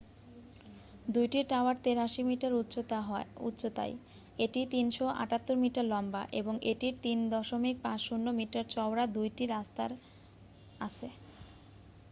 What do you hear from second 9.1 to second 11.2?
2টি রাস্তা আছে